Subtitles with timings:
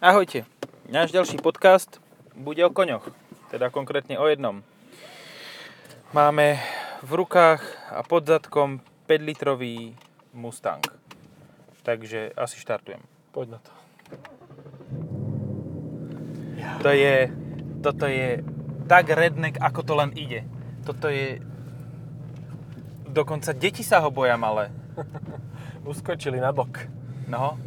[0.00, 0.48] Ahojte.
[0.88, 2.00] Náš ďalší podcast
[2.32, 3.12] bude o koňoch,
[3.52, 4.64] teda konkrétne o jednom.
[6.16, 6.56] Máme
[7.04, 7.60] v rukách
[7.92, 9.92] a pod zadkom 5-litrový
[10.32, 10.80] Mustang.
[11.84, 13.04] Takže asi štartujem.
[13.28, 13.72] Poď na to.
[16.80, 17.28] To je,
[17.84, 18.40] toto je
[18.88, 20.48] tak redneck, ako to len ide.
[20.88, 21.44] Toto je...
[23.04, 24.72] Dokonca deti sa ho boja malé.
[25.92, 26.88] Uskočili na bok.
[27.28, 27.60] No,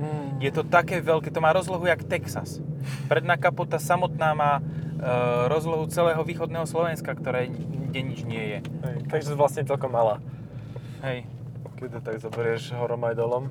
[0.00, 0.40] Mm.
[0.40, 2.64] je to také veľké, to má rozlohu jak Texas.
[3.04, 4.62] Predná kapota samotná má e,
[5.52, 7.52] rozlohu celého východného Slovenska, ktoré
[7.90, 8.58] kde nič nie je.
[8.64, 10.16] Hej, takže vlastne celkom malá.
[11.04, 11.28] Hej,
[11.76, 13.44] Keď to tak zoberieš horom aj dolom.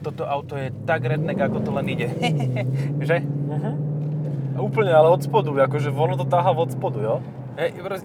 [0.00, 2.08] toto auto je tak redneck, ako to len ide.
[3.08, 3.20] že?
[3.22, 3.74] Uh-huh.
[4.64, 7.16] Úplne, ale od spodu, akože ono to táha od spodu, jo?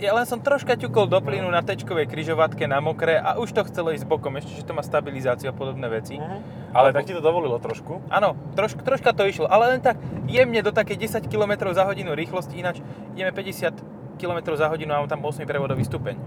[0.02, 3.62] Ja len som troška ťukol do plynu na tečkovej kryžovatke na mokré a už to
[3.70, 6.18] chcelo ísť bokom, ešte, že to má stabilizáciu a podobné veci.
[6.20, 6.42] Uh-huh.
[6.76, 8.04] Ale tak ti to dovolilo trošku.
[8.12, 12.18] Áno, troš, troška to išlo, ale len tak jemne do také 10 km za hodinu
[12.18, 12.84] rýchlosti, ináč
[13.16, 16.18] ideme 50 km za hodinu a mám tam 8 prevodový stupeň.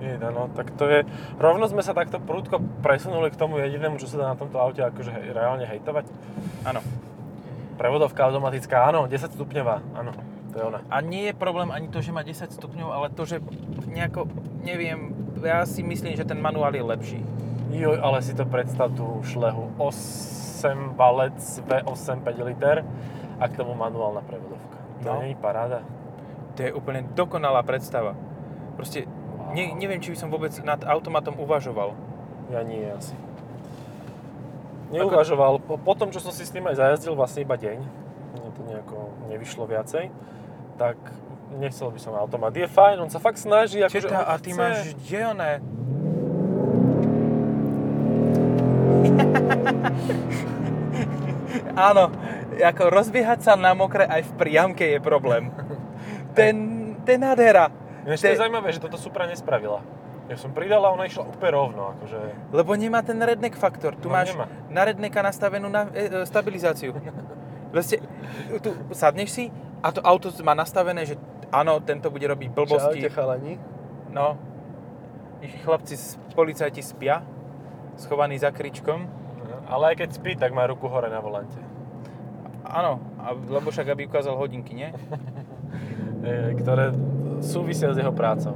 [0.00, 1.04] Je, no, tak to je...
[1.36, 4.80] Rovno sme sa takto prudko presunuli k tomu jedinému, čo sa dá na tomto aute
[4.80, 6.08] akože hej, reálne hejtovať.
[6.64, 6.80] Áno.
[7.76, 10.16] Prevodovka automatická, áno, 10 stupňová, áno,
[10.50, 10.80] to je ona.
[10.86, 13.38] A nie je problém ani to, že má 10 stupňov, ale to, že
[13.84, 14.26] nejako,
[14.60, 17.20] neviem, ja si myslím, že ten manuál je lepší.
[17.70, 19.70] Joj, ale si to predstav tú šlehu.
[19.78, 22.82] 8 valec V8 5 liter
[23.36, 24.76] a k tomu manuálna prevodovka.
[25.00, 25.22] To No.
[25.22, 25.80] nie je paráda.
[26.52, 28.12] To je úplne dokonalá predstava.
[28.74, 29.06] Proste
[29.50, 31.94] ne, neviem, či by som vôbec nad automatom uvažoval.
[32.50, 33.14] Ja nie asi.
[34.90, 35.62] Neuvažoval.
[35.62, 37.78] Po, po tom, čo som si s tým aj zajazdil vlastne iba deň,
[38.34, 38.96] mne to nejako
[39.30, 40.10] nevyšlo viacej,
[40.80, 40.96] tak
[41.60, 42.56] nechcel by som automat.
[42.56, 43.84] Je fajn, on sa fakt snaží.
[43.84, 44.56] Četá, on a ty chce.
[44.56, 45.60] máš dielne.
[51.76, 52.08] Áno,
[52.56, 55.52] ako rozbiehať sa na mokre aj v priamke je problém.
[56.38, 56.54] Ten,
[57.02, 57.74] ten nádhera.
[58.06, 59.82] Ináč to je zaujímavé, že toto Supra nespravila.
[60.30, 61.98] Ja som pridal a ona išla úplne rovno.
[61.98, 62.54] Akože...
[62.54, 63.98] Lebo nemá ten redneck faktor.
[63.98, 64.46] Tu No, máš nemá.
[64.70, 66.94] na rednecka nastavenú na, e, e, stabilizáciu.
[67.74, 67.98] Vlastne,
[68.62, 69.50] tu sadneš si
[69.80, 71.16] a to auto má nastavené, že
[71.50, 73.08] áno, tento bude robiť blbosti.
[73.08, 73.56] chalani.
[74.12, 74.36] No,
[75.40, 77.24] ich chlapci z policajti spia,
[77.96, 79.20] schovaní za kričkom.
[79.70, 81.58] Ale aj keď spí, tak má ruku hore na volante.
[82.66, 84.90] Áno, a, lebo však aby ukázal hodinky, nie?
[86.20, 86.92] E, ktoré
[87.40, 88.52] súvisia s jeho prácou.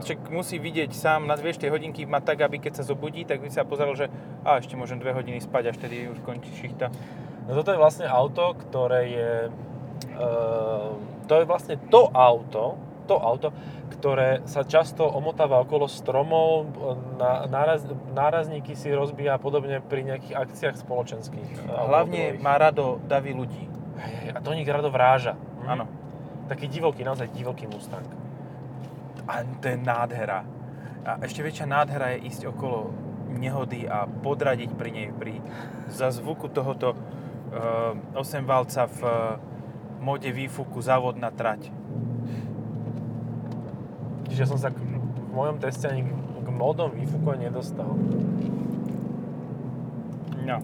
[0.00, 3.52] Však musí vidieť sám, nazvieš tie hodinky, má tak, aby keď sa zobudí, tak by
[3.52, 4.08] sa pozeral, že
[4.40, 6.88] a ešte môžem dve hodiny spať, až tedy už končí šichta.
[7.44, 9.30] No toto je vlastne auto, ktoré je...
[10.04, 10.28] E,
[11.26, 13.54] to je vlastne to auto, to auto,
[13.96, 16.68] ktoré sa často omotáva okolo stromov,
[17.48, 21.50] náraz, nárazníky si rozbíja a podobne pri nejakých akciách spoločenských.
[21.64, 23.64] e, Hlavne má rado davy ľudí.
[24.34, 25.34] A to nich rado vráža.
[25.34, 25.68] Mhm.
[25.68, 25.86] Áno.
[26.46, 28.06] Taký divoký, naozaj divoký Mustang.
[29.26, 30.46] A to je nádhera.
[31.02, 32.90] A ešte väčšia nádhera je ísť okolo
[33.36, 35.38] nehody a podradiť pri nej pri,
[35.90, 39.12] za zvuku tohoto uh, 8 valca v uh,
[40.06, 41.66] mode výfuku závodná trať.
[44.30, 47.90] Čiže som sa k, v mojom teste ani k, k modom výfuku nedostal.
[50.46, 50.62] No.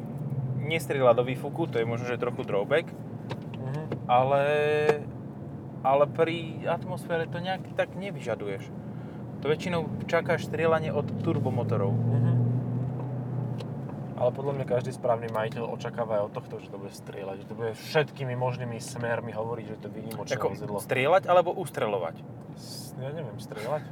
[0.63, 2.87] Nestrieľa do výfuku, to je možno, že trochu drawback,
[3.59, 3.83] Mhm.
[4.07, 4.45] ale,
[5.83, 8.63] ale pri atmosfére to nejak tak nevyžaduješ.
[9.43, 11.91] To väčšinou čakáš strieľanie od turbomotorov.
[11.91, 12.32] Mhm.
[14.23, 17.47] Ale podľa mňa každý správny majiteľ očakáva aj od tohto, že to bude strieľať, že
[17.51, 20.79] to bude všetkými možnými smermi hovoriť, že to je výnimočné Ako vozidlo.
[20.79, 22.23] strieľať alebo ustreľovať.
[23.03, 23.83] Ja neviem, strieľať?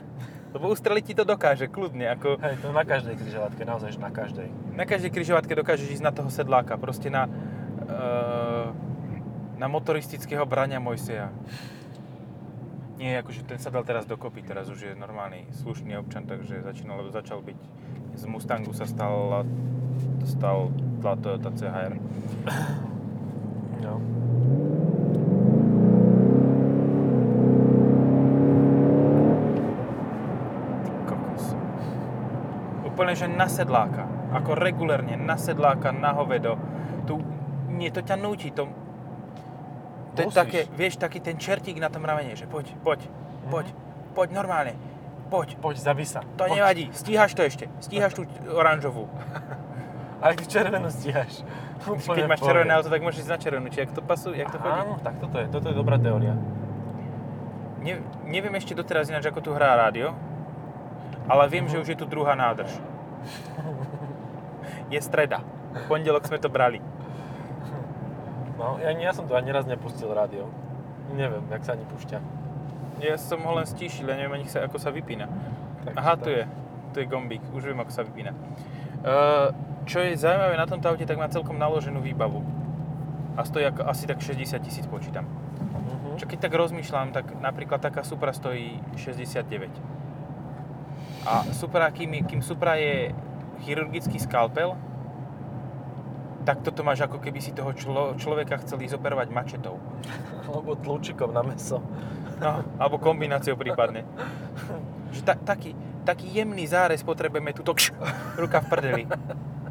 [0.55, 2.15] Lebo ustreliť ti to dokáže, kľudne.
[2.15, 4.47] Ako Hej, to na každej križovatke, naozaj, že na každej.
[4.79, 6.79] na každej križovatke dokážeš ísť na toho sedláka.
[6.79, 8.71] Proste na, uh,
[9.59, 11.35] na motoristického brania Mojseja.
[13.03, 17.03] Nie, akože ten sa dal teraz dokopy, teraz už je normálny, slušný občan, takže začínal,
[17.11, 17.59] začal byť,
[18.15, 19.49] z Mustangu sa stal,
[20.25, 20.71] stal
[21.01, 21.95] tá Toyota CHR.
[23.81, 23.95] No.
[32.85, 34.05] Úplne, že na sedláka.
[34.31, 36.61] Ako regulérne, na sedláka, na hovedo.
[37.09, 37.17] Tu,
[37.73, 38.69] nie, to ťa núti, to...
[40.19, 43.07] To je také, vieš, taký ten čertík na tom ramene, že poď, poď,
[43.47, 43.67] poď,
[44.13, 44.75] poď normálne,
[45.31, 45.55] poď.
[45.63, 46.27] Poď, zabi sa.
[46.35, 46.61] To Poď.
[46.61, 49.07] nevadí, stíhaš to ešte, stíhaš tú oranžovú.
[50.21, 51.41] Aj ty červenú stíhaš.
[51.81, 54.61] Keď máš červené auto, tak môžeš ísť na červenú, či jak to pasuje, jak to
[54.61, 54.81] chodí.
[54.85, 56.37] Áno, tak toto je, toto je dobrá teória.
[57.81, 60.13] Ne, neviem ešte doteraz ináč, ako tu hrá rádio,
[61.25, 62.69] ale viem, že už je tu druhá nádrž.
[64.93, 65.41] Je streda.
[65.73, 66.85] V pondelok sme to brali.
[68.61, 70.53] No, ja, ja som tu ani raz nepustil rádio.
[71.17, 72.19] Neviem, jak sa ani púšťa.
[73.01, 75.25] Ja som ho len stíšil, ja neviem ani sa, ako sa vypína.
[75.89, 76.23] Takže Aha, tak.
[76.27, 76.45] tu je.
[76.93, 78.37] Tu je gombík, už viem, ako sa vypína.
[79.01, 79.55] Uh,
[79.91, 82.47] čo je zaujímavé na tomto aute, tak má celkom naloženú výbavu.
[83.35, 85.27] A stojí asi tak 60 tisíc počítam.
[85.27, 86.15] Mhm.
[86.15, 89.67] Čo keď tak rozmýšľam, tak napríklad taká Supra stojí 69.
[91.27, 93.11] A Supra, kým, kým Supra je
[93.67, 94.79] chirurgický skalpel,
[96.47, 99.77] tak toto máš ako keby si toho člo, človeka chceli zoperovať mačetou.
[100.49, 101.83] Alebo tlučikom na meso.
[102.41, 104.09] No, alebo kombináciou prípadne.
[105.13, 105.77] Že ta, taký,
[106.09, 107.93] taký jemný zárez potrebujeme tuto kš,
[108.41, 109.05] ruka v prdeli.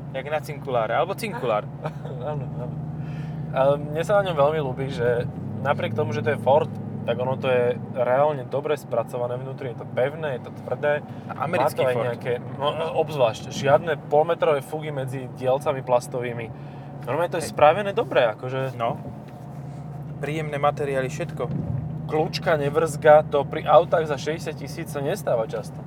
[0.10, 1.70] Jak na cinkuláre, alebo cinkulár.
[2.32, 2.76] áno, áno.
[3.50, 5.26] Ale mne sa na ňom veľmi ľúbi, že
[5.62, 6.70] napriek tomu, že to je Ford,
[7.06, 9.74] tak ono to je reálne dobre spracované vnútri.
[9.74, 11.02] Je to pevné, je to tvrdé.
[11.34, 12.06] Americký Má to aj Ford.
[12.06, 12.68] nejaké, no,
[13.02, 16.46] obzvlášť, žiadne polmetrové fugy medzi dielcami plastovými.
[17.10, 19.02] Normálne to je spravené dobre, akože No.
[20.20, 21.48] Príjemné materiály, všetko.
[22.06, 25.78] kľúčka nevrzga, to pri autách za 60 tisíc sa nestáva často.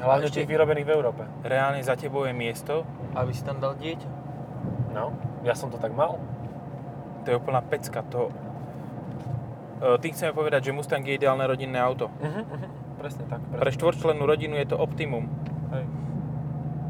[0.00, 1.22] Hlavne ešte- tých vyrobených v Európe.
[1.42, 2.82] Reálne za tebou je miesto,
[3.12, 4.08] aby si tam dal dieťa.
[4.90, 5.12] No,
[5.42, 6.18] ja som to tak mal.
[7.20, 8.00] To je úplná pecka.
[8.08, 8.32] To...
[9.78, 12.08] E, Tým chceme povedať, že Mustang je ideálne rodinné auto.
[12.18, 13.40] Mhm, mhm, presne tak.
[13.40, 13.60] Presne.
[13.60, 15.28] Pre štvorčlennú rodinu je to optimum.
[15.70, 15.84] Hej.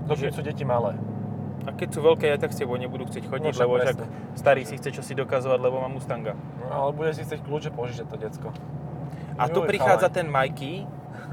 [0.07, 0.95] Dokiaľ Že- sú deti malé.
[1.61, 4.01] A keď sú veľké, aj tak s tebou nebudú chcieť chodiť, No lebo však
[4.33, 6.33] starý si chce čo si dokazovať, lebo má Mustanga.
[6.63, 8.49] No, ale bude si chcieť kľúče požičať to decko.
[9.37, 10.17] A tu Juj, prichádza chalaj.
[10.17, 10.75] ten Mikey,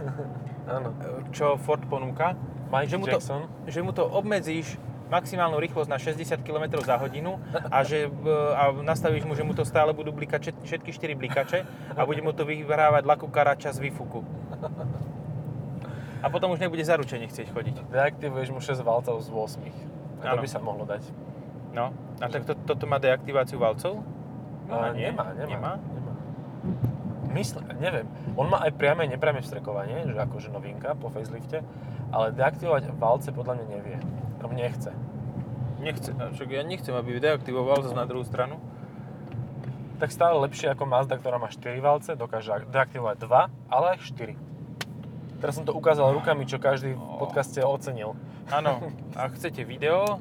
[0.68, 0.92] Áno.
[1.32, 2.36] čo Ford ponúka,
[2.68, 3.42] Mike že mu, to, Jackson.
[3.66, 4.76] že mu to obmedzíš
[5.08, 7.40] maximálnu rýchlosť na 60 km za hodinu
[7.72, 11.16] a, že, e, a nastavíš mu, že mu to stále budú blikať všet- všetky 4
[11.16, 11.64] blikače
[11.96, 14.20] a bude mu to vyhrávať laku karača z výfuku.
[16.20, 17.76] A potom už nebude zaručene chcieť chodiť.
[17.88, 19.72] Deaktivuješ mu 6 valcov z 8.
[20.28, 21.08] A to by sa mohlo dať.
[21.72, 24.02] No, a tak to, toto má deaktiváciu valcov?
[24.68, 25.14] A nie?
[25.14, 25.48] nemá, nemá.
[25.48, 25.74] Nemá?
[25.80, 26.14] nemá.
[27.38, 28.10] Myslím, neviem.
[28.34, 31.62] On má aj priame a nepriame vstrekovanie, že akože novinka po facelifte,
[32.10, 33.98] ale deaktivovať valce podľa mňa nevie.
[34.42, 34.90] On nechce.
[35.78, 38.58] Nechce, a však ja nechcem, aby deaktivoval zase na druhú stranu.
[40.02, 44.34] Tak stále lepšie ako Mazda, ktorá má 4 valce, dokáže deaktivovať 2, ale aj 4.
[45.38, 48.18] Teraz som to ukázal rukami, čo každý v podcaste ocenil.
[48.50, 48.82] Áno,
[49.14, 50.18] ak chcete video,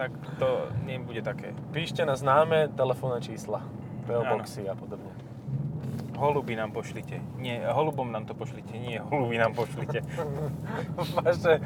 [0.00, 1.52] tak to nebude také.
[1.76, 3.60] Píšte na známe telefónne čísla,
[4.08, 5.12] PO boxy a podobne.
[6.12, 7.18] Holuby nám pošlite.
[7.40, 10.04] Nie, holubom nám to pošlite, nie, holuby nám pošlite.
[11.18, 11.58] Vaše,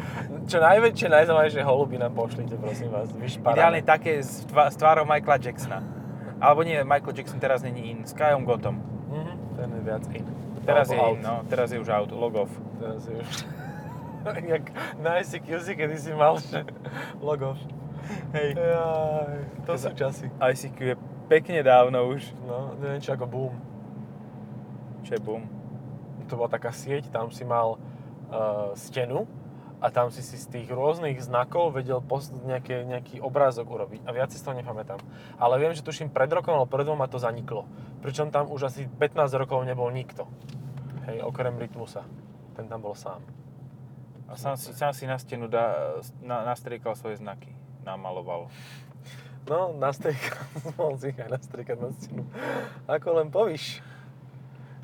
[0.47, 3.11] čo najväčšie, najzaujímavejšie holuby nám pošlite, prosím vás.
[3.13, 3.57] Vyšparané.
[3.59, 5.81] Ideálne také s, tvá, s tvárou Michaela Jacksona.
[6.41, 8.77] Alebo nie, Michael Jackson teraz není in, s Kajom Gotom.
[9.09, 10.25] Mhm, ten je viac in.
[10.67, 12.49] Teraz je Alebo in, no, teraz je už out, logov.
[12.81, 13.29] Teraz je už...
[14.57, 14.65] Jak
[14.99, 16.67] na ICQC, kedy si mal, že
[17.23, 17.55] logo.
[18.33, 18.55] Hej.
[18.55, 19.35] Jaj,
[19.67, 20.27] to Teda- sú časy.
[20.39, 20.97] ICQ je
[21.27, 22.23] pekne dávno už.
[22.47, 23.55] No, neviem čo ako boom.
[25.23, 25.47] Boom.
[26.27, 29.31] To bola taká sieť, tam si mal uh, stenu
[29.79, 34.01] a tam si si z tých rôznych znakov vedel post- nejaké, nejaký obrázok urobiť.
[34.09, 34.99] A viac si toho nepamätám.
[35.39, 37.69] Ale viem, že tuším pred rokom alebo pred dvoma to zaniklo.
[38.03, 40.27] Pričom tam už asi 15 rokov nebol nikto.
[41.07, 42.03] Hej, okrem Rytmusa.
[42.59, 43.23] Ten tam bol sám.
[44.27, 47.55] A sám si, sám si na stenu dá, na, nastriekal svoje znaky.
[47.87, 48.51] Namaloval.
[49.47, 50.43] No, nastriekal,
[50.75, 52.27] mohol si ich aj nastriekať na stenu.
[52.91, 53.79] Ako len povíš.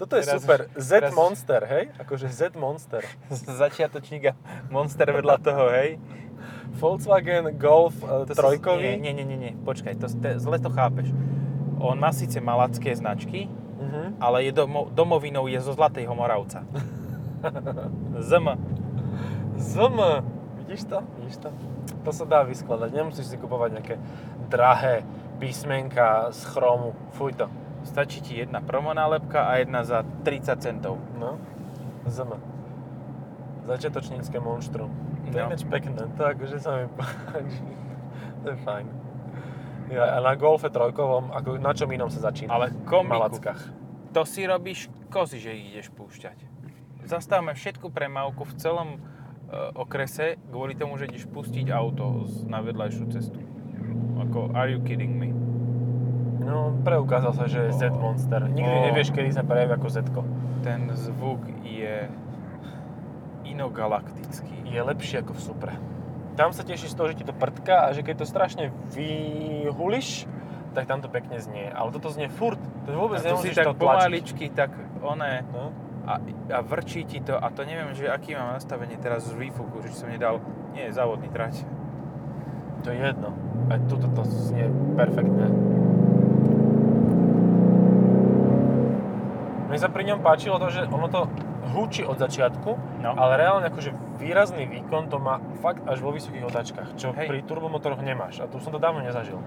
[0.03, 0.59] Toto je Teraz super.
[0.67, 1.85] už- Z teraz- Monster, hej?
[1.95, 3.07] Akože Z Monster.
[3.31, 4.35] Začiatočník a
[4.67, 6.03] Monster vedľa toho, hej.
[6.73, 8.99] Volkswagen Golf uh, To trojkový.
[8.99, 11.15] Nie, nie, nie, nie, počkaj, to, to, zle to chápeš.
[11.79, 13.47] On má síce malacké značky,
[13.79, 14.19] Mhm.
[14.19, 16.67] ale je domo, domovinou je zo Zlatého Moravca.
[18.21, 18.59] ZM.
[19.55, 19.99] ZM.
[20.59, 20.99] Vidíš to?
[21.17, 21.49] Vidíš to?
[22.01, 22.91] To sa dá vyskladať.
[22.91, 23.95] Nemusíš si kupovať nejaké
[24.49, 25.07] drahé
[25.39, 26.91] písmenka z chromu.
[27.13, 27.47] Fuj to.
[27.83, 30.99] Stačí ti jedna promonálepka a jedna za 30 centov.
[31.15, 31.37] No.
[32.05, 32.39] ZM.
[33.65, 34.91] Začiatočnícke monštrum.
[35.25, 35.49] To je No.
[35.49, 36.03] ináč pekné.
[36.13, 37.63] To akože sa mi páči.
[38.41, 38.87] To je fajn.
[39.89, 42.51] Ja, a na Golfe trojkovom, ako na čom inom sa začína?
[42.51, 43.61] Ale komiku, Malackách.
[44.11, 46.39] to si robíš kozy, že ich ideš púšťať.
[47.05, 48.99] Zastavme všetku premávku v celom e,
[49.75, 53.43] okrese kvôli tomu, že ideš pustiť auto z- na vedľajšiu cestu.
[54.19, 55.35] Ako, are you kidding me?
[56.43, 58.45] No, preukázal sa, že je Z Monster.
[58.45, 58.85] Nikdy Oh.
[58.91, 59.97] nevieš, kedy sa prejaví ako Z.
[60.63, 62.07] Ten zvuk je
[63.45, 64.67] inogalaktický.
[64.67, 65.75] Je lepší ako v Supre.
[66.33, 70.25] Tam sa tešíš z toho, že ti to prdka a že keď to strašne vyhuliš,
[70.73, 71.69] tak tam to pekne znie.
[71.69, 72.57] Ale toto znie furt.
[72.87, 74.73] To vôbec A to si nemusíš tak to pomaličky, tak
[75.05, 75.69] oné, No.
[76.09, 76.17] a,
[76.49, 79.93] a vrčí ti to, a to neviem, že aký mám nastavenie teraz z výfuku, že
[79.93, 80.41] som nedal,
[80.73, 81.69] nie, závodný trať.
[82.83, 83.37] To je jedno.
[83.69, 85.47] Aj tuto to znie perfektne.
[89.77, 91.29] Sa pri ňom páčilo to, že ono to
[91.71, 93.11] hučí od začiatku, No.
[93.13, 97.27] ale reálne akože výrazný výkon to má fakt až vo vysokých otáčkach, čo Hej.
[97.27, 98.39] pri turbomotoroch nemáš.
[98.39, 99.41] A tu som to dávno nezažil.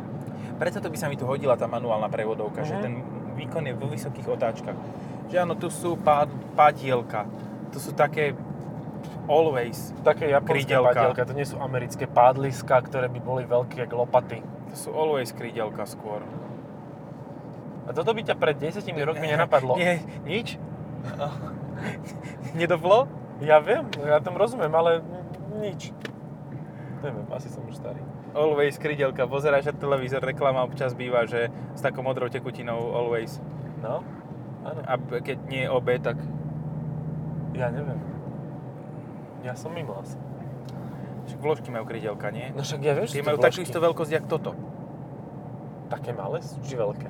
[0.56, 2.82] Preto to by sa mi tu hodila tá manuálna prevodovka, že Mhm.
[2.82, 2.94] ten
[3.36, 4.78] výkon je vo vysokých otáčkach.
[5.28, 7.28] Že áno, tu sú pád, pádielka,
[7.70, 8.32] tu sú také
[9.26, 10.94] always, Také japonské Krídelka.
[10.94, 14.40] padielka, to nie sú americké pádliska, ktoré by boli veľké jak lopaty.
[14.68, 16.20] to sú always krídelka skôr.
[17.86, 19.78] A toto by ťa pred 10 rokmi nenapadlo.
[19.78, 20.58] Nie, nič?
[22.58, 23.06] Nedovlo?
[23.44, 25.04] Ja viem, ja tomu rozumiem, ale
[25.60, 25.92] nič.
[27.04, 28.02] Neviem, asi som už starý.
[28.34, 33.38] Always krídelka, pozeráš na televízor, reklama občas býva, že s takou modrou tekutinou always.
[33.80, 34.02] No,
[34.66, 34.82] áno.
[34.88, 36.18] A keď nie je OB, tak
[37.56, 38.00] Ja neviem.
[39.46, 40.18] Ja som mimo asi.
[41.30, 42.52] však vložky majú krídelka, nie?
[42.52, 44.52] No však ja viem, Tie majú istú veľkosť, jak toto.
[45.88, 47.08] Také malé či veľké?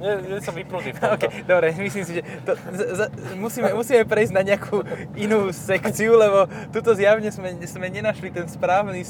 [0.00, 1.26] Nie, nie som vypnutý v tomto.
[1.26, 3.00] OK, dobre, myslím si, že to, z, z,
[3.38, 4.82] musíme, musíme prejsť na nejakú
[5.14, 9.00] inú sekciu, lebo tuto zjavne sme, sme nenašli ten správny,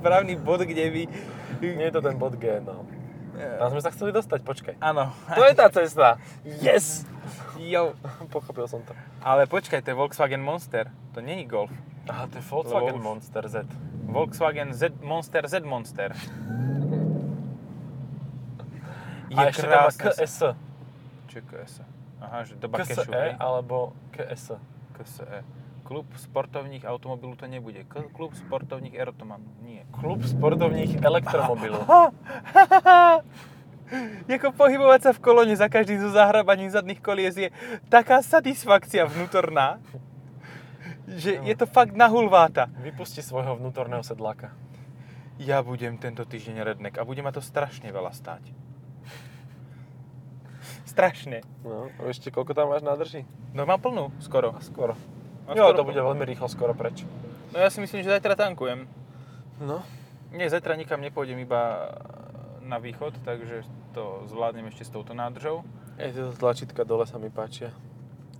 [0.00, 1.02] správny bod, kde by...
[1.60, 2.84] Nie je to ten bod G, no.
[3.36, 4.74] Tam sme sa chceli dostať, počkaj.
[4.80, 5.12] Áno.
[5.36, 6.16] To je tá cesta.
[6.44, 7.04] Yes!
[7.60, 7.92] Jo.
[8.32, 8.96] Pochopil som to.
[9.20, 10.88] Ale počkaj, to je Volkswagen Monster.
[11.12, 11.68] To není Golf.
[12.08, 13.68] Aha, to je Volkswagen Lebo- Monster Z.
[14.08, 16.16] Volkswagen Z Monster Z Monster.
[19.36, 20.00] Je A ešte krásne.
[20.00, 20.36] KS.
[21.28, 21.74] Čo je KS?
[22.24, 23.30] Aha, že doba KSE kešu, hej?
[23.36, 24.56] alebo KS.
[24.96, 25.44] KSE.
[25.84, 27.84] Klub sportovních automobilů to nebude.
[27.84, 29.44] Klub sportovních erotomanů.
[29.62, 29.84] Nie.
[30.00, 31.78] Klub sportovních elektromobilů.
[34.26, 37.54] Jako pohybovať sa v kolone za každým zo zahrabaním zadných kolies je
[37.86, 39.78] taká satisfakcia vnútorná,
[41.06, 42.66] že je to fakt na hulváta.
[42.82, 44.50] Vypusti svojho vnútorného sedláka.
[45.38, 48.50] Ja budem tento týždeň redneck a bude ma to strašne veľa stáť.
[50.96, 51.44] Strašne.
[51.60, 53.28] No, ešte koľko tam máš nádrží?
[53.52, 54.56] No mám plnú, skoro.
[54.56, 54.96] A skoro.
[55.44, 57.04] A Jo, skoro to bude veľmi rýchlo skoro preč.
[57.52, 58.88] No ja si myslím, že zajtra tankujem.
[59.60, 59.84] No.
[60.32, 61.92] Nie, zajtra nikam nepôjdem, iba
[62.64, 65.68] na východ, takže to zvládnem ešte s touto nádržou.
[66.00, 67.76] Ej, tieto tlačítka dole sa mi páčia.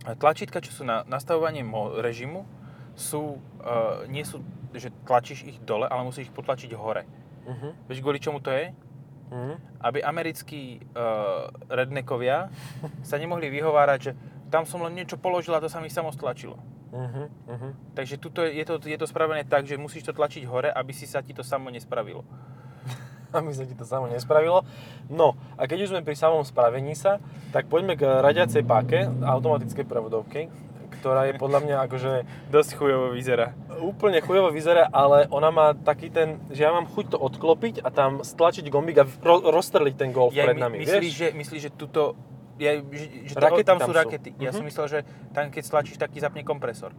[0.09, 1.61] A Tlačítka, čo sú na nastavovanie
[2.01, 2.49] režimu,
[2.97, 4.41] sú, uh, nie sú,
[4.73, 7.05] že tlačíš ich dole, ale musíš ich potlačiť hore.
[7.45, 7.85] Mhm.
[7.85, 8.73] Vieš, kvôli čomu to je?
[9.27, 9.83] Mhm.
[9.83, 12.51] Aby americkí uh, rednekovia
[13.03, 14.13] sa nemohli vyhovárať, že
[14.51, 16.59] tam som len niečo položil a to sa mi samo stlačilo.
[16.95, 17.23] Mhm.
[17.51, 17.69] Mhm.
[17.99, 20.93] Takže tuto je, je, to, je to spravené tak, že musíš to tlačiť hore, aby
[20.95, 22.23] si sa ti to samo nespravilo.
[23.35, 24.63] Aby sa ti to samo nespravilo.
[25.11, 27.19] No, a keď už sme pri samom spravení sa,
[27.51, 30.47] tak poďme k radiacej páke automatickej prevodovky,
[30.97, 32.11] ktorá je podľa mňa akože
[32.49, 33.53] Dosť chujovo vyzerá.
[33.79, 37.89] úplne chujovo vyzerá, ale ona má taký ten, že ja mám chuť to odklopiť a
[37.89, 41.15] tam stlačiť gombík a ro- rozstreliť ten golf Ja pred nami, myslíš, vieš?
[41.15, 42.03] že, myslíš, že tuto...
[42.57, 43.99] Ja, že, že Rakety tam, tam sú sú.
[43.99, 44.31] rakety.
[44.39, 44.69] Ja som Mhm.
[44.69, 44.99] myslel, že
[45.31, 46.97] tam keď stlačíš, tak ti zapne kompresor.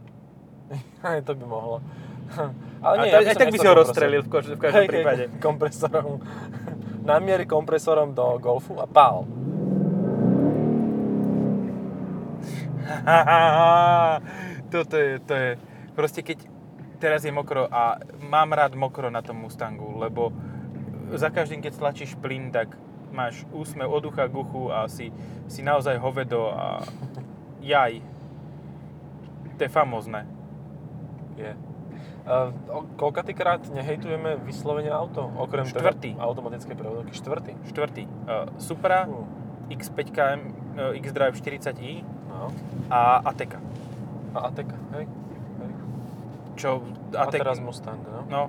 [1.02, 1.82] Aj to by mohlo.
[2.78, 4.86] Ale nie, a tak, ja tak by si ho rozstrelil v, kož- v každom Hej,
[4.86, 5.24] hej, prípade.
[5.38, 6.22] kompresorom.
[7.08, 9.24] Namiery kompresorom do golfu a pál.
[14.72, 15.50] Toto je, to je,
[15.96, 16.38] proste keď
[16.98, 20.34] teraz je mokro a mám rád mokro na tom Mustangu, lebo
[21.14, 22.76] za každým, keď stlačíš plyn, tak
[23.12, 25.08] máš úsmev od ucha k uchu a si,
[25.48, 26.84] si naozaj hovedo a
[27.64, 28.04] jaj.
[29.56, 30.28] To je famózne.
[31.40, 31.56] Je.
[32.28, 32.52] Uh,
[33.00, 35.32] koľkatýkrát nehejtujeme vyslovene auto?
[35.40, 36.10] Okrem teda Štvrtý.
[36.20, 37.12] automatickej prevodovky.
[37.16, 37.52] Štvrtý.
[37.72, 38.04] Štvrtý.
[38.04, 39.24] Uh, Supra, Uh.
[39.72, 40.40] X5 KM,
[40.76, 42.17] uh, X-Drive 40i No.
[42.90, 43.60] A Ateka.
[44.34, 45.04] A Ateka, hej?
[45.60, 45.72] hej.
[46.56, 46.82] Čo,
[47.14, 48.20] A Atek, teraz Mustang, no.
[48.28, 48.42] No,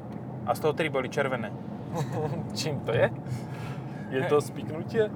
[0.48, 1.51] a z toho tri boli červené.
[2.60, 3.08] Čím to je?
[4.10, 5.12] Je to spiknutie?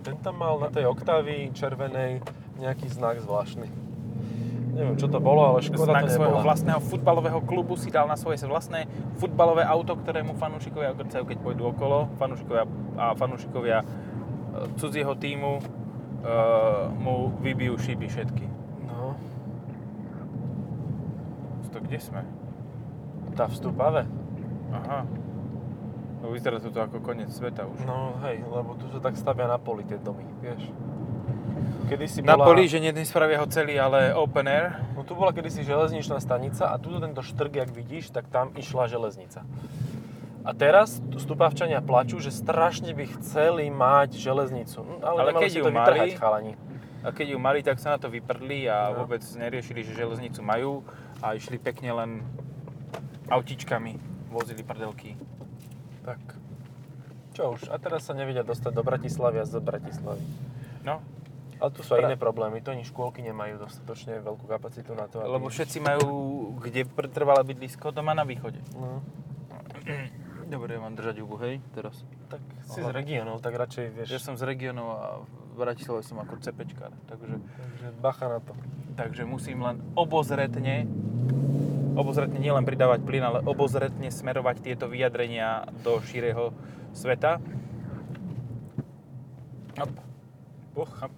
[0.00, 2.24] Ten tam mal na tej oktávii červenej
[2.56, 3.89] nejaký znak zvláštny.
[4.80, 6.46] Neviem, čo to bolo, ale škoda Znak to svojho nebola.
[6.48, 8.88] vlastného futbalového klubu si dal na svoje vlastné
[9.20, 12.08] futbalové auto, ktorému fanúšikovia okrcajú, keď pôjdu okolo.
[12.16, 12.64] Fanúšikovia
[12.96, 13.86] a fanúšikovia e,
[14.80, 15.62] cudzieho týmu e,
[16.96, 18.46] mu vybijú šiby všetky.
[18.88, 19.12] No,
[21.68, 22.22] To kde sme?
[23.30, 24.08] tá vstupave.
[24.74, 25.06] Aha.
[26.20, 27.78] No, vyzerá to ako koniec sveta už.
[27.86, 30.66] No hej, lebo tu sa tak stavia na poli tie domy, vieš.
[31.86, 34.78] Kedysi Na bola, poli, že nie nespravia ho celý, ale open air.
[34.94, 38.86] No tu bola kedysi železničná stanica a tu tento štrk, jak vidíš, tak tam išla
[38.86, 39.42] železnica.
[40.40, 44.80] A teraz tu stupavčania plačú, že strašne by chceli mať železnicu.
[44.80, 46.54] No, ale, Ale keď ju to mali- chalani.
[47.00, 49.02] A keď ju mali, tak sa na to vyprdli a No.
[49.02, 50.84] vôbec neriešili, že železnicu majú
[51.18, 52.10] a išli pekne len
[53.26, 55.16] autičkami, vozili prdelky.
[56.02, 56.20] Tak.
[57.32, 60.24] Čo už, a teraz sa nevedia dostať do Bratislavy a z Bratislavy.
[60.82, 61.00] No,
[61.60, 65.06] Ale tu sú aj Pra- iné problémy, to ani škôlky nemajú dostatočne veľkú kapacitu na
[65.06, 65.28] to, aby...
[65.30, 66.08] lebo všetci majú
[66.58, 68.58] kde trvalé bydlisko doma na východe.
[68.72, 69.04] No,
[70.46, 71.94] Dobre, ja mám držať hubu, hej, teraz.
[72.26, 76.18] tak si z regionov, tak radšej vieš, Ja som z regionov a v Bratislave som
[76.18, 78.50] ako cepečkár, takže, takže bacha na to.
[78.96, 80.90] takže musím len obozretne,
[81.94, 86.50] obozretne nielen pridávať plyn, ale obozretne smerovať tieto vyjadrenia do šíreho
[86.90, 87.38] sveta.
[89.78, 89.90] Hop.
[90.74, 91.10] Hop.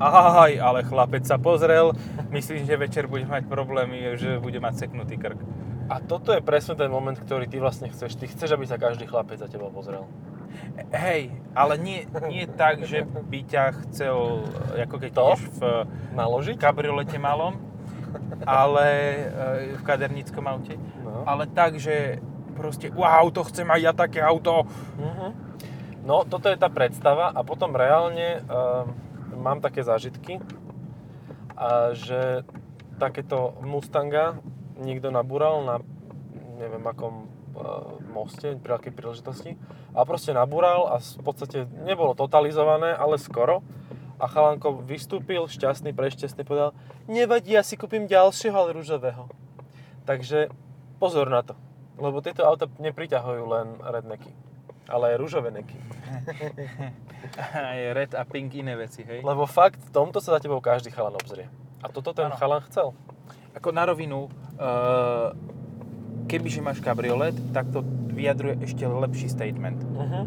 [0.00, 1.92] Ahaj, ale chlapec sa pozrel.
[2.30, 5.36] Myslím, že večer bude mať problémy, že bude mať seknutý krk.
[5.90, 8.14] A toto je presne ten moment, ktorý ty vlastne chceš.
[8.14, 10.06] Ty chceš, aby sa každý chlapec za teba pozrel.
[10.88, 14.46] Hej, ale nie, nie tak, že by ťa chcel,
[14.78, 15.28] ako keď To?
[15.34, 15.60] v
[16.14, 16.56] Naložiť?
[16.56, 17.58] kabriolete malom,
[18.42, 19.22] ale e,
[19.76, 21.22] v kaderníckom aute, No.
[21.26, 22.18] ale tak, že
[22.54, 24.64] proste, wow, to chcem aj ja také auto.
[24.96, 25.49] Mhm.
[26.00, 28.88] No, toto je tá predstava a potom reálne um,
[29.36, 30.40] mám také zážitky,
[31.60, 32.40] a že
[32.96, 34.40] takéto Mustanga
[34.80, 35.76] niekto nabúral na
[36.56, 39.60] neviem akom uh, moste, pri akej príležitosti
[39.92, 43.60] a proste nabúral a v podstate nebolo totalizované, ale skoro
[44.20, 46.76] a chalanko vystúpil, šťastný, prešťastný, povedal
[47.08, 49.28] nevadí, ja si kúpim ďalšieho, ale rúžového.
[50.04, 50.52] Takže
[51.00, 51.56] pozor na to,
[51.96, 54.32] lebo tieto auta nepriťahujú len rednecky,
[54.90, 55.78] ale rúžové neky.
[57.54, 59.22] Aj red a pink iné veci, hej.
[59.22, 61.46] Lebo fakt, v tomto sa za tebou každý chalan obzrie.
[61.80, 62.36] A toto ten Áno.
[62.36, 62.92] chalan chcel.
[63.54, 64.28] Ako na rovinu,
[64.58, 65.32] uh,
[66.26, 69.80] kebyže máš kabriolet, tak to vyjadruje ešte lepší statement.
[69.94, 70.26] Uh-huh.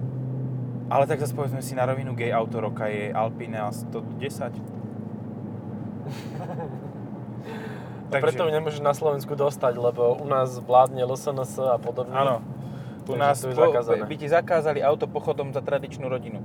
[0.89, 4.53] Ale tak zase povedzme si na rovinu gay auto roka je Alpine A110.
[8.13, 8.23] Takže...
[8.29, 12.13] Preto ju nemôžeš na Slovensku dostať, lebo u nás vládne LSNS a podobne.
[12.13, 12.45] Áno.
[13.07, 14.05] U nás to po, zakázané.
[14.07, 16.39] by ti zakázali auto pochodom za tradičnú rodinu.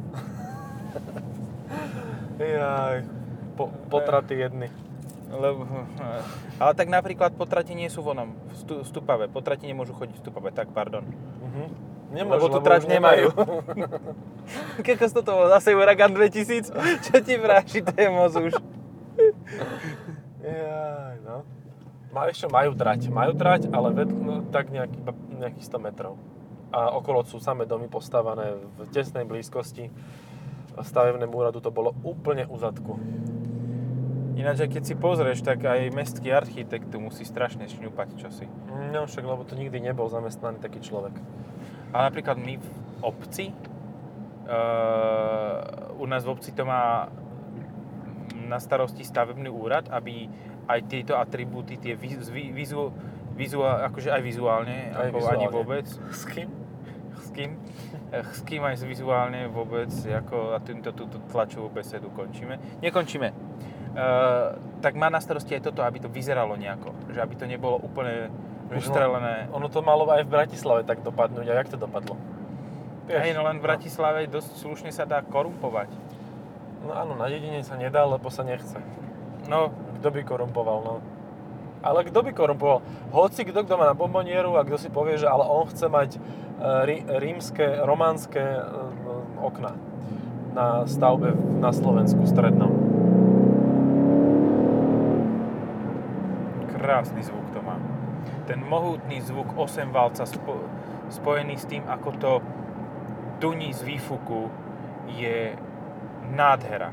[2.38, 3.06] Jaj,
[3.54, 4.68] po, potraty jedny.
[5.28, 5.68] Lebo,
[6.56, 9.28] ale tak napríklad potrati nie sú vonom, v stu, stupave.
[9.28, 11.04] Potrati nemôžu chodiť v stupave, tak pardon.
[11.04, 11.68] Uh-huh.
[12.08, 13.28] Lebo tu trať nemajú.
[14.86, 16.72] Keď to bol zase Uragan 2000,
[17.04, 18.56] čo ti vráši, moc už.
[20.40, 21.44] Jaj, no.
[22.08, 25.12] Majú, ešte majú trať, majú trať, ale ved, no, tak nejak, iba
[25.44, 26.16] nejakých 100 metrov.
[26.68, 29.88] A okolo sú samé domy postavané v tesnej blízkosti
[30.82, 32.98] stavebnému úradu to bolo úplne u zadku.
[34.38, 38.46] Ináč, aj keď si pozrieš, tak aj mestský architekt tu musí strašne šňupať čosi.
[38.94, 41.18] No však, lebo to nikdy nebol zamestnaný taký človek.
[41.90, 42.68] Ale napríklad my v
[43.02, 43.58] obci, uh,
[45.98, 47.10] u nás v obci to má
[48.46, 50.30] na starosti stavebný úrad, aby
[50.70, 52.94] aj tieto atribúty, tie vizu, vizu,
[53.34, 55.34] vizu, akože aj vizuálne, Aj ako vizuálne.
[55.34, 56.57] ani vôbec, S kým?
[57.38, 57.50] S kým,
[58.10, 62.58] eh, s kým aj vizuálne vôbec, ako a týmto túto tlačovú besedu končíme.
[62.82, 63.30] Nekončíme.
[63.98, 66.94] Uh, tak má na starosti aj toto, aby to vyzeralo nejako.
[67.14, 68.30] Že aby to nebolo úplne
[68.70, 69.34] Vieš, no, ustrelené.
[69.50, 71.46] Ono to malo aj v Bratislave tak dopadnúť.
[71.50, 72.14] A jak to dopadlo?
[73.08, 75.88] Hej, no len v Bratislave dosť slušne sa dá korumpovať.
[76.84, 78.78] No áno, na dedine sa nedá, lebo sa nechce.
[79.48, 80.94] No, Kto by korumpoval, no?
[81.82, 82.82] Ale kto by korumpoval?
[83.14, 86.10] Hoci kto, kto má na bombonieru a kto si povie, že ale on chce mať
[86.16, 86.18] e,
[86.84, 88.62] rí, rímske, románske e,
[89.38, 89.78] okna
[90.52, 92.88] na stavbe na Slovensku strednom.
[96.88, 97.76] krásny zvuk to má.
[98.48, 100.64] Ten mohutný zvuk 8 valca spo,
[101.12, 102.32] spojený s tým, ako to
[103.44, 104.48] duní z výfuku,
[105.20, 105.52] je
[106.32, 106.88] nádhera.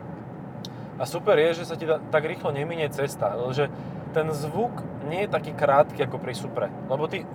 [1.00, 3.71] A super je, že sa ti da, tak rýchlo neminie cesta, že
[4.15, 4.80] ten zvuk
[5.12, 6.67] nie je taký krátky ako pri Supre.
[6.88, 7.28] Lebo ty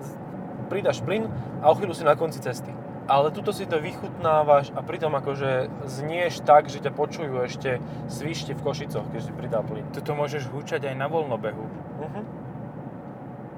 [0.72, 1.28] pridaš plyn
[1.60, 2.72] a o chvíľu si na konci cesty.
[3.10, 8.54] Ale tuto si to vychutnávaš a pritom akože znieš tak, že ťa počujú ešte svišti
[8.54, 9.84] v Košicoch, keď si pridá plyn.
[9.90, 11.64] Toto môžeš húčať aj na voľnobehu.
[11.66, 12.24] Uh-huh.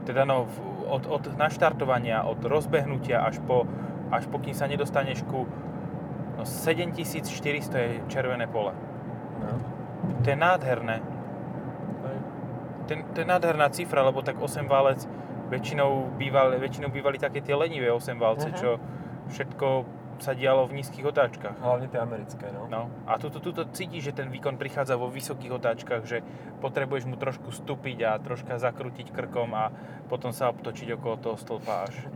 [0.08, 0.48] Teda no,
[0.88, 3.68] od, od naštartovania, od rozbehnutia až po,
[4.08, 5.44] až pokým sa nedostaneš ku
[6.40, 7.28] no, 7400
[7.76, 8.72] je červené pole.
[9.44, 9.60] No.
[10.24, 11.11] To je nádherné.
[12.86, 15.06] Ten, to je nádherná cifra, lebo tak 8 válec
[15.48, 18.56] väčšinou bývali, väčšinou bývali také tie lenivé 8 válce, Mhm.
[18.56, 18.80] čo
[19.28, 19.68] všetko
[20.18, 21.58] sa dialo v nízkych otáčkach.
[21.58, 22.70] Hlavne tie americké, no.
[22.70, 22.86] No.
[23.10, 26.22] A tuto, tuto cítiš, že ten výkon prichádza vo vysokých otáčkach, že
[26.62, 29.74] potrebuješ mu trošku stúpiť a troška zakrútiť krkom a
[30.06, 31.94] potom sa obtočiť okolo toho stĺpa až.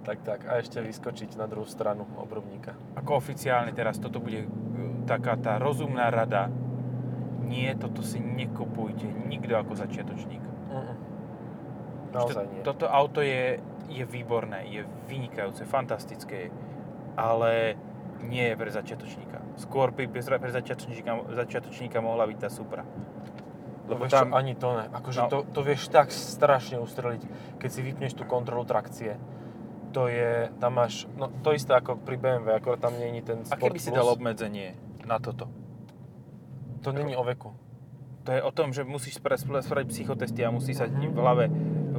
[0.00, 0.40] Tak, tak.
[0.48, 2.72] A ešte vyskočiť na druhú stranu obrubníka.
[2.96, 4.50] Ako oficiálne teraz toto bude e,
[5.04, 6.48] taká tá rozumná rada.
[7.50, 10.40] Nie, toto si nekupujte nikto ako začiatočník.
[12.14, 12.60] Naozaj nie.
[12.62, 13.58] Toto auto je
[13.90, 16.54] je výborné, je vynikajúce, fantastické,
[17.18, 17.74] ale
[18.22, 19.42] nie je pre začiatočníka.
[19.58, 22.86] Skôr by pre začiatočníka, začiatočníka mohla byť tá Supra.
[23.90, 24.86] Lebo vieš čo, tam, ani to ne.
[24.94, 25.28] Akože No.
[25.28, 27.22] to, to vieš tak strašne ustreliť,
[27.58, 29.18] keď si vypneš tú kontrolu trakcie.
[29.90, 33.38] To je, tam máš, no to isté ako pri BMW, ako tam nie je ten
[33.42, 33.98] a Sport keby si Plus.
[33.98, 35.50] dal obmedzenie na toto?
[36.82, 37.52] To není o veku.
[38.24, 41.16] To je o tom, že musíš spra- spra- spraviť psychotesty a musí sa ti v
[41.16, 41.48] hlave,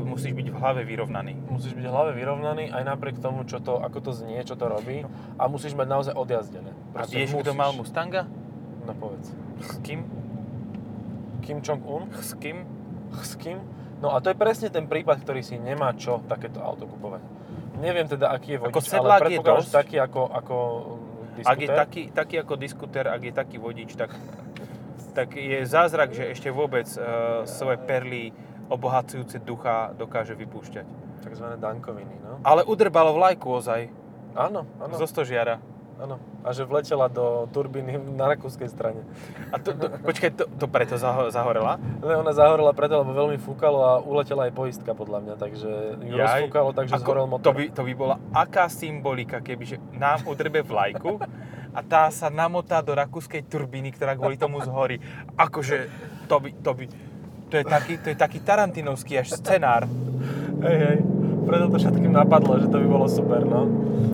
[0.05, 1.33] musíš byť v hlave vyrovnaný.
[1.49, 4.69] Musíš byť v hlave vyrovnaný aj napriek tomu, čo to, ako to znie, čo to
[4.69, 5.01] robí
[5.37, 6.71] a musíš mať naozaj odjazdené.
[6.93, 8.29] A vieš, kto mal Mustanga?
[8.85, 9.33] No povedz.
[9.61, 10.05] S kým?
[11.41, 12.09] Kim Jong-un?
[12.13, 12.65] S kým?
[13.17, 13.57] S kým?
[14.01, 17.21] No a to je presne ten prípad, ktorý si nemá čo takéto auto kupovať.
[17.81, 20.55] Neviem teda, aký je Ako vodič, sedlák ale predpokladám, že taký ako, ako
[21.37, 24.13] mm, Ak je taký, taký ako diskutér, ak je taký vodič, tak,
[25.11, 27.03] tak je zázrak, že ešte vôbec uh,
[27.43, 28.31] svoje perly
[28.65, 30.87] obohacujúce ducha dokáže vypúšťať.
[31.21, 32.39] Takzvané dankoviny, no.
[32.41, 33.91] Ale udrbalo vlajku ozaj,
[34.31, 35.59] Áno, áno, zo stožiara.
[35.97, 36.15] áno.
[36.41, 39.03] A že vletela do turbíny na rakúskej strane.
[39.51, 41.77] A to, to, počkaj, to, to preto zaho- zahorela?
[41.99, 45.69] Ale ona zahorela preto, lebo veľmi fúkalo a uletela aj poistka podľa mňa, takže
[46.01, 46.25] ju Jaj.
[46.41, 47.53] rozfúkalo, takže Ako- zhorel To motor.
[47.53, 51.21] by, to by bola aká symbolika, kebyže nám udrbe vlajku
[51.71, 54.99] a tá sa namotá do rakúskej turbíny, ktorá kvôli tomu zhorí.
[55.39, 55.87] Akože,
[56.27, 56.83] to by, to by,
[57.51, 59.87] to je taký, to je taký tarantinovský až scenár.
[60.63, 60.97] Hej, hej.
[61.41, 63.65] Preto to všetkým napadlo, že to by bolo super, no.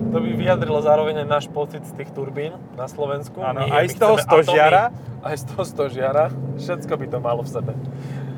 [0.08, 3.36] To by vyjadrilo zároveň aj náš pocit z tých turbín na Slovensku.
[3.44, 4.88] Áno, aj z toho stožiara.
[4.88, 6.24] atomy, Aj z toho stožiara.
[6.56, 7.72] Všetko by to malo v sebe.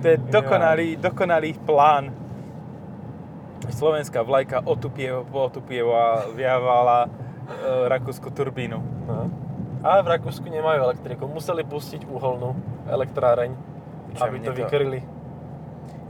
[0.03, 2.11] To je dokonalý, dokonalý plán.
[3.71, 7.09] Slovenská vlajka otupievo, otupievo a vyjávala e,
[7.89, 8.79] rakúsku turbínu.
[9.07, 9.31] No.
[9.81, 11.25] A v Rakúsku nemajú elektriku.
[11.25, 12.53] Museli pustiť uholnú
[12.85, 13.57] elektráreň,
[14.13, 15.01] Čo, aby to vykryli.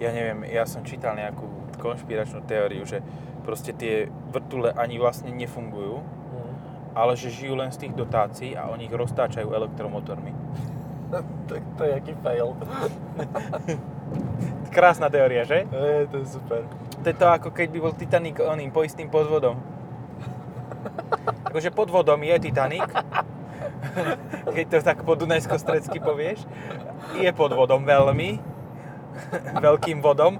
[0.02, 1.46] Ja neviem, ja som čítal nejakú
[1.78, 2.98] konšpiračnú teóriu, že
[3.46, 6.52] proste tie vrtule ani vlastne nefungujú, Mm.
[6.98, 10.34] ale že žijú len z tých dotácií a oni ich roztáčajú elektromotormi.
[11.12, 12.58] tak to je aký fail.
[14.74, 15.66] Krásna teória, že?
[15.70, 16.66] Ej, to je super.
[17.02, 19.58] To je to ako keď by bol Titanic oným poistným podvodom.
[21.50, 22.86] Akože pod vodom je Titanic,
[24.54, 26.46] keď to tak po Dunajsko-Stredsky povieš,
[27.16, 28.38] je pod vodom veľmi,
[29.66, 30.38] veľkým vodom,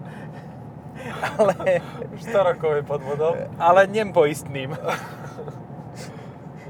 [1.33, 1.81] ale,
[2.13, 3.33] Už 100 rokov je pod vodou.
[3.57, 4.77] ale nem poistným.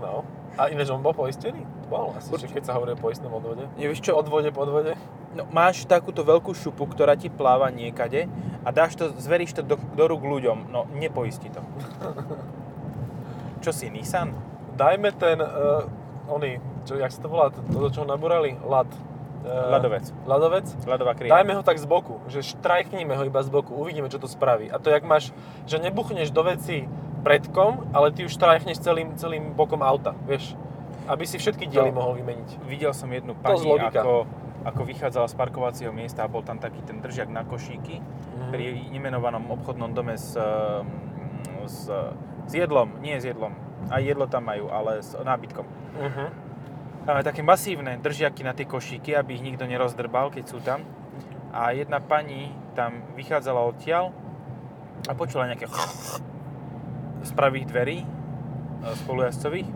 [0.00, 0.22] No.
[0.54, 1.66] A inéž on bol poistený?
[1.88, 2.54] Bol asi, že Určite.
[2.54, 3.66] keď sa hovorí o poistnom odvode.
[3.74, 4.94] Je, vieš čo, Odvode, podvode.
[5.32, 8.30] no, máš takúto veľkú šupu, ktorá ti pláva niekade
[8.62, 11.60] a dáš to, zveríš to do, do rúk ľuďom, no nepoistí to.
[13.60, 14.32] Čo si, Nissan?
[14.74, 15.84] Dajme ten, uh,
[16.26, 18.56] oný, čo, jak sa to volá, to, to do čoho nabúrali?
[18.64, 18.88] Lad.
[19.40, 20.04] Uh, Ľadovec.
[20.24, 20.66] Ľadovec?
[20.84, 21.32] Ľadová kríja.
[21.32, 24.68] Dajme ho tak z boku, že štrajknime ho iba z boku, uvidíme, čo to spraví.
[24.68, 25.32] A to jak máš,
[25.64, 26.88] že nebuchneš do veci
[27.20, 30.56] predkom, ale ty už štrajkneš celým, celým bokom auta, vieš.
[31.04, 32.00] Aby si všetky diely No.
[32.00, 32.64] mohol vymeniť.
[32.64, 34.24] Videl som jednu To pani, ako,
[34.64, 38.48] ako vychádzala z parkovacieho miesta a bol tam taký ten držiak na košíky Mhm.
[38.52, 40.84] pri nemenovanom obchodnom dome s, ehm,
[41.64, 41.88] s,
[42.50, 43.54] s jedlom, nie s jedlom,
[43.88, 45.62] aj jedlo tam majú, ale s nábytkom.
[47.00, 50.82] Tam je také masívne držiaky na tie košíky, aby ich nikto nerozdrbal, keď sú tam.
[51.50, 54.10] A jedna pani tam vychádzala odtiaľ
[55.06, 55.64] a počula nejaké
[57.28, 58.06] z pravých dverí e,
[59.00, 59.68] spolujazdcových.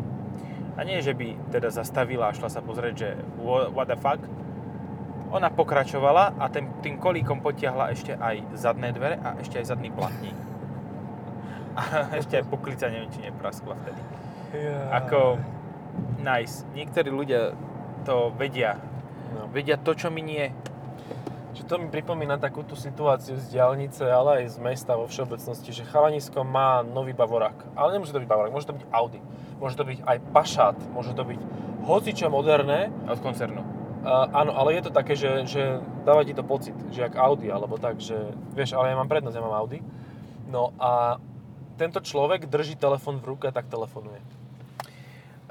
[0.74, 3.08] A nie, že by teda zastavila a šla sa pozrieť, že
[3.38, 4.18] wha- what the fuck.
[5.30, 9.90] Ona pokračovala a ten, tým kolíkom potiahla ešte aj zadné dvere a ešte aj zadný
[9.90, 10.34] platník.
[11.74, 11.82] A
[12.20, 14.00] ešte aj poklica, neviem, či nepraskla vtedy.
[14.94, 15.42] Ako,
[16.22, 16.62] nice.
[16.78, 17.58] Niektorí ľudia
[18.06, 18.78] to vedia.
[19.34, 19.50] No.
[19.50, 20.54] Vedia to, čo mi nie.
[21.54, 25.70] Že to mi pripomína takú tú situáciu z diálnice, ale aj z mesta vo všeobecnosti,
[25.70, 27.74] že chalanisko má nový Bavorák.
[27.74, 29.20] Ale nemusí to byť Bavorák, môže to byť Audi.
[29.58, 31.40] Môže to byť aj Passat, môže to byť
[31.86, 32.90] hocičo moderné.
[33.06, 33.62] Od koncernu.
[34.04, 37.48] Uh, áno, ale je to také, že, že dáva ti to pocit, že jak Audi,
[37.48, 39.80] alebo tak, že vieš, ale ja mám prednosť, ja mám Audi.
[40.52, 41.16] No a
[41.74, 44.18] tento človek drží telefon v ruke a tak telefonuje.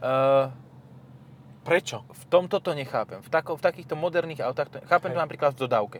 [0.03, 0.51] Uh,
[1.63, 2.03] Prečo?
[2.11, 3.23] v tomto to nechápem.
[3.23, 5.15] V, tako, v takýchto moderných autách to chápem Hej.
[5.15, 5.99] to napríklad v dodávke.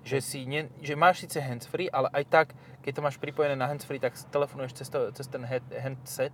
[0.00, 2.46] Že, si ne, že máš síce handsfree, ale aj tak,
[2.80, 6.32] keď to máš pripojené na handsfree, tak telefonuješ cez, to, cez ten head, handset.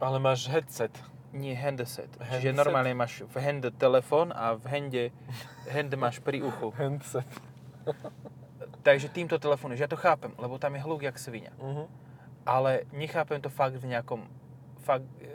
[0.00, 0.96] Ale máš headset.
[1.36, 2.08] Nie handset.
[2.16, 2.40] Handset?
[2.40, 5.04] Čiže normálne máš v hande telefón a v hande,
[5.68, 6.72] hand máš pri uchu.
[6.80, 7.28] Handset.
[8.82, 9.80] Takže týmto telefonuješ.
[9.84, 11.52] Ja to chápem, lebo tam je hluk jak svinia.
[11.60, 11.86] Uh-huh.
[12.44, 14.26] Ale nechápem to fakt v nejakom
[14.80, 15.30] fakt, e,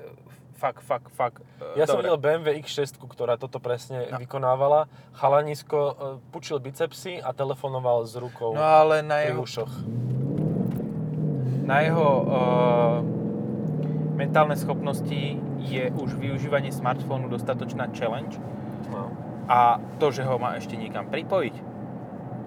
[0.54, 1.40] fakt, fakt, fakt.
[1.58, 2.10] e, Ja som dobre.
[2.10, 4.18] videl BMW X6, ktorá toto presne No.
[4.18, 4.86] vykonávala.
[5.14, 5.94] Chalanisko e,
[6.30, 9.74] pučil bicepsy a telefonoval s rukou No ale na pri jeho, ušoch.
[11.64, 12.98] na jeho uh,
[14.14, 18.40] mentálne schopnosti je už využívanie smartfónu dostatočná challenge
[18.88, 19.12] No.
[19.46, 19.60] a
[19.98, 21.56] to, že ho má ešte niekam pripojiť,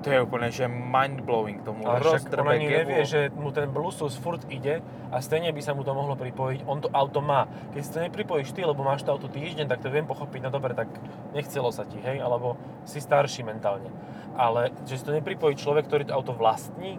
[0.01, 4.17] to je úplne, že mind-blowing tomu Ale však on ani nevie, že mu ten Bluetooth
[4.17, 4.81] furt ide
[5.13, 6.65] a stejne by sa mu to mohlo pripojiť.
[6.65, 7.45] On to auto má.
[7.77, 10.51] Keď si to nepripojíš ty, lebo máš to auto týždeň, tak to viem pochopiť, no
[10.51, 10.89] dobre, tak
[11.37, 12.57] nechcelo sa ti, hej, alebo
[12.89, 13.93] si starší mentálne.
[14.41, 16.97] Ale že si to nepripojí človek, ktorý to auto vlastní,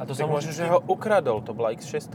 [0.00, 0.48] a to Tak sa môže...
[0.56, 2.08] že ho ukradol, to bola X6.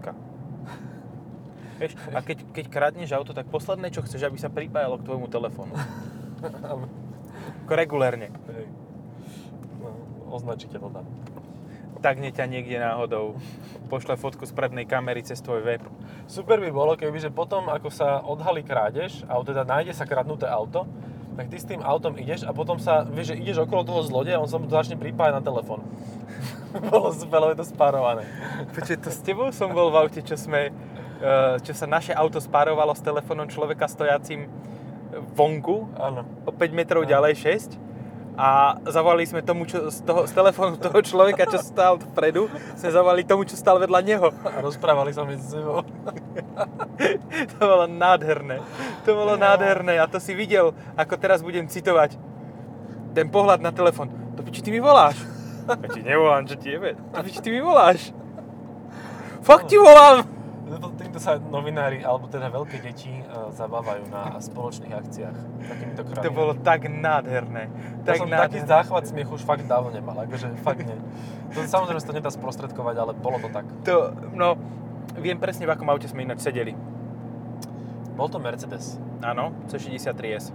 [1.76, 5.28] Vieš, a keď, keď kradneš auto, tak posledné, čo chceš, aby sa pripájalo k tvojmu
[5.30, 5.76] telefónu.
[7.68, 8.32] Ako regulérne.
[8.50, 8.85] Hej.
[10.30, 11.06] Označíte to tam.
[12.04, 13.40] Tagne ťa niekde náhodou,
[13.90, 15.82] pošle fotku z prednej kamery cez tvoj web.
[16.30, 20.46] Super by bolo, keby že potom, ako sa odhalí krádež, alebo teda nájde sa kradnuté
[20.46, 20.86] auto,
[21.36, 24.38] tak ty s tým autom ideš a potom sa, vieš, že ideš okolo toho zlodeja
[24.40, 25.84] a on sa mu začne pripájať na telefón.
[27.34, 28.24] bolo je to spárované.
[28.76, 32.40] Počkej, to s tebou som bol v aute, čo sme, eh, čo sa naše auto
[32.40, 34.48] spárovalo s telefónom človeka stojacím
[35.36, 36.28] vonku, Áno.
[36.44, 37.80] o 5 metrov ďalej 6
[38.36, 38.48] a
[38.84, 43.24] zavolali sme tomu, čo, z, toho, z telefónu toho človeka, čo stál vpredu, sme zavolali
[43.24, 44.28] tomu, čo stál vedľa neho.
[44.43, 45.82] A rozprávali sa medzi sebou.
[47.52, 48.63] To bolo nádherné.
[49.04, 49.43] To bolo No.
[49.43, 52.15] nádherné a to si videl, ako teraz budem citovať.
[53.12, 54.12] Ten pohľad na telefón.
[54.36, 55.15] To piči, ty mi voláš.
[55.65, 56.95] Ja ti nevolám, čo ti jebe.
[57.12, 58.12] To piči, ty mi voláš.
[59.41, 60.28] Fakt ti volám.
[61.15, 65.38] To- Týmto sa novinári, alebo teda veľké deti e, zabávajú na spoločných akciách.
[65.63, 66.36] Takýmito To kravami.
[66.36, 67.71] bolo tak nádherné.
[68.04, 68.67] Ja Tak som taký nádherné.
[68.67, 70.99] záchvat smiechu už fakt dávno nemal, akože fakt nie.
[71.49, 73.63] To, samozrejme sa to nedá sprostredkovať, ale bolo to tak.
[73.86, 73.95] To,
[74.30, 74.60] no,
[75.15, 76.75] viem presne, v akom aute sme ináč sedeli.
[78.12, 78.99] Bol to Mercedes.
[79.21, 80.51] Áno, C63S.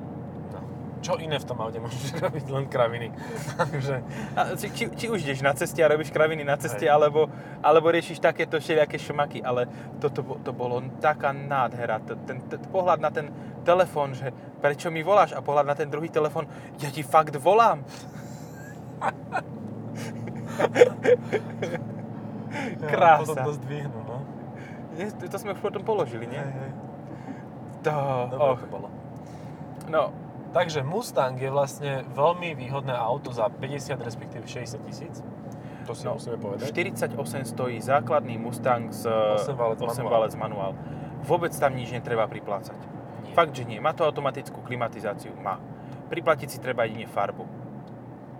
[1.00, 3.08] Čo iné v tom aute môžeš robiť, len kraviny.
[3.60, 4.04] Takže,
[4.36, 6.92] A či, či, či už ideš na ceste a robíš kraviny na ceste, Hej.
[6.92, 7.32] alebo,
[7.64, 9.64] alebo riešiš takéto všelijaké šmaky, ale
[9.96, 12.04] toto to, to bolo taká nádhera.
[12.04, 13.32] Ten, ten, pohľad na ten
[13.64, 14.28] telefón, že
[14.60, 16.44] prečo mi voláš a pohľad na ten druhý telefón,
[16.76, 17.80] ja ti fakt volám.
[22.80, 23.24] Krása.
[23.24, 24.16] Potom to zdvihnú, no.
[24.98, 26.36] Nie, to, sme už potom položili, nie?
[26.36, 26.72] Hej, hej.
[27.88, 27.92] To,
[28.28, 28.88] Dobre och, to bolo.
[29.88, 30.12] no,
[30.50, 35.22] Takže Mustang je vlastne veľmi výhodné auto za 50 respektíve 60 tisíc.
[35.86, 36.66] To si No, musíme povedať.
[36.70, 37.14] 48
[37.46, 40.26] stojí základný Mustang s 8 valec 8 manuál.
[40.36, 40.72] manuál.
[41.22, 42.76] Vôbec tam nič netreba priplácať.
[43.26, 43.32] Nie.
[43.34, 43.78] Fakt, že nie.
[43.78, 45.34] Má to automatickú klimatizáciu?
[45.38, 45.62] Má.
[46.10, 47.46] Priplatiť si treba jedine farbu.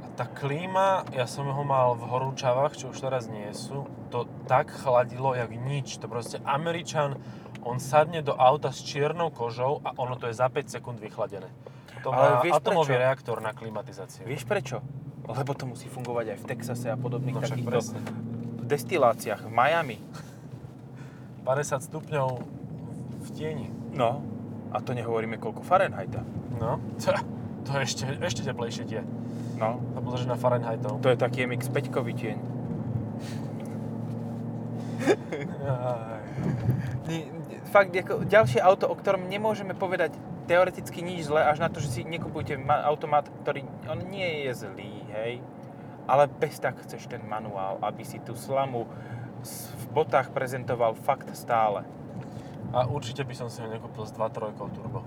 [0.03, 4.27] A tá klíma, ja som ho mal v horúčavách, čo už teraz nie sú, to
[4.51, 6.03] tak chladilo, jak nič.
[6.03, 7.14] To proste Američan,
[7.62, 11.46] on sadne do auta s čiernou kožou a ono to je za 5 sekúnd vychladené.
[12.00, 13.03] To Ale vieš atomový prečo?
[13.03, 14.22] reaktor na klimatizáciu.
[14.24, 14.81] Vieš prečo?
[15.26, 17.98] Lebo to musí fungovať aj v Texase a podobných No takýchto presne.
[18.64, 19.46] destiláciách.
[19.46, 19.98] V Miami.
[21.42, 22.29] 50 stupňov
[23.20, 23.68] v tieni.
[23.92, 24.22] No.
[24.70, 26.22] A to nehovoríme koľko Fahrenheita.
[26.57, 27.11] No, to,
[27.64, 29.00] to je ešte, ešte teplejšie tie.
[29.59, 29.76] No.
[29.92, 31.03] To pozrieš na Fahrenheitov.
[31.03, 32.37] To je taký MX-5 tieň.
[37.70, 40.11] Fakt, ako ďalšie auto, o ktorom nemôžeme povedať
[40.51, 44.67] teoreticky nič zlé, až na to, že si nekupujte ma- automat, ktorý, on nie je
[44.67, 45.39] zlý, hej,
[46.11, 48.91] ale bez tak chceš ten manuál, aby si tú slamu
[49.47, 51.87] v botách prezentoval fakt stále.
[52.75, 55.07] A určite by som si ho nekúpil s 2.3 turbo.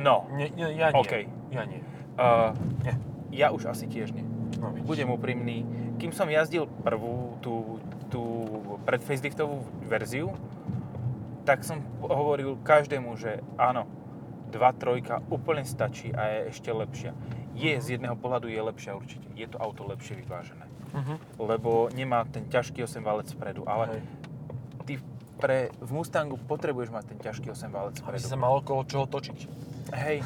[0.00, 0.96] No, Nie, nie, ja nie.
[0.96, 1.12] OK.
[1.52, 1.84] Ja nie.
[2.16, 2.96] uh, Nie.
[3.30, 4.24] ja už asi tiež nie.
[4.56, 4.88] No, vidíš.
[4.88, 5.64] Budem úprimný.
[6.00, 8.20] Kým som jazdil prvú, tú, tú
[8.84, 10.32] predfaceliftovú verziu,
[11.44, 13.84] tak som hovoril každému, že áno,
[14.52, 17.16] 2.3 úplne stačí a je ešte lepšia.
[17.56, 19.24] Je, z jedného pohľadu je lepšia určite.
[19.32, 20.68] Je to auto lepšie vyvážené.
[20.92, 21.40] Mhm.
[21.40, 24.00] Lebo nemá ten ťažký 8 valec vpredu, ale Hej.
[24.84, 24.94] ty
[25.40, 28.22] pre, v Mustangu potrebuješ mať ten ťažký 8 valec Aby vpredu.
[28.22, 29.38] si sa mal okolo čoho točiť.
[29.96, 30.20] Hej,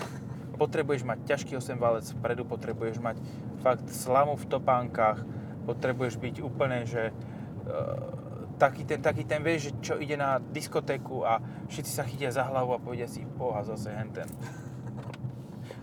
[0.59, 3.17] potrebuješ mať ťažký 8 valec vpredu, potrebuješ mať
[3.63, 5.23] fakt slamu v topánkach,
[5.65, 8.16] potrebuješ byť úplne, že uh,
[8.57, 12.43] taký ten, taký ten, vieš, že čo ide na diskotéku a všetci sa chytia za
[12.43, 14.27] hlavu a povedia si, poha, zase henten.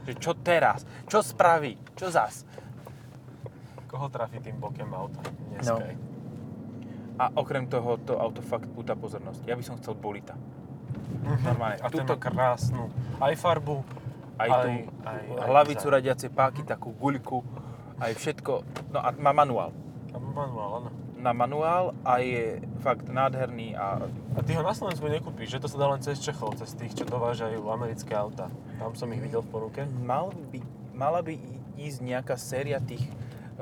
[0.03, 0.83] že čo teraz?
[1.05, 1.77] Čo spraví?
[1.93, 2.43] Čo zas?
[3.85, 5.21] Koho trafi tým bokem auta?
[5.21, 5.29] No.
[5.53, 5.85] Dneska.
[7.13, 9.45] A okrem toho, to auto fakt púta pozornosť.
[9.45, 10.33] Ja by som chcel bolita.
[11.21, 11.77] Normálne.
[11.77, 13.85] A ten Tuto- má krásnu aj farbu,
[14.33, 15.93] Aj, Aj- tú aj- aj hlavicu dizajn.
[15.93, 17.45] radiace páky, takú guľku,
[18.01, 18.53] aj všetko.
[18.89, 19.69] No a má manuál.
[20.09, 20.89] a manuál, áno.
[21.23, 24.03] Na manuál a je fakt nádherný a
[24.35, 26.91] A ty ho na Slovensku nekúpiš, že to sa dá len cez Čechov, cez tých,
[26.99, 28.51] čo dovážajú americké auta.
[28.75, 29.87] Tam som ich videl v ponuke.
[30.03, 30.59] mal by,
[30.91, 31.39] mala by
[31.79, 33.07] ísť nejaká séria tých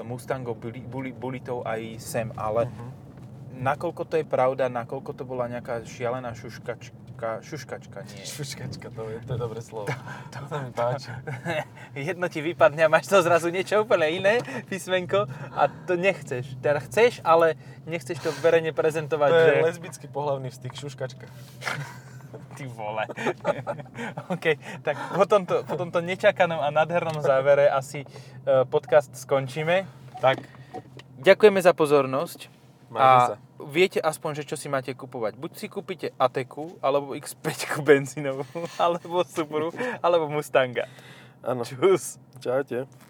[0.02, 2.89] Mustangov, buli, buli, bulitov aj sem, ale Mhm.
[3.62, 6.95] nakoľko to je pravda, nakoľko to bola nejaká šialená šuškačka,
[7.45, 8.23] šuškačka, nie.
[8.36, 9.88] Šuškačka, to je, to je dobré slovo.
[10.34, 11.13] To sa mi páči.
[12.10, 14.34] Jedno ti vypadne a máš to zrazu niečo úplne iné,
[14.67, 16.57] písmenko, a to nechceš.
[16.60, 19.51] Teda chceš, ale nechceš to verejne prezentovať, To že...
[19.53, 21.27] je lesbický pohlavný styk, šuškačka.
[22.57, 23.07] Ty vole.
[24.27, 24.45] OK,
[24.84, 29.88] tak po tomto, po tomto nečakanom a nádhernom závere asi e, podcast skončíme.
[30.19, 30.43] Tak,
[31.21, 32.49] Ďakujeme za pozornosť.
[32.89, 33.36] Majte sa.
[33.69, 35.39] Viete aspoň, že čo si máte kupovať.
[35.39, 38.43] Buď si kúpite Ateku, alebo X5 benzínovú,
[38.82, 39.71] alebo Subaru,
[40.04, 40.86] alebo Mustanga.
[41.41, 41.63] áno.
[41.63, 42.19] Čus.
[42.41, 42.91] Čaute.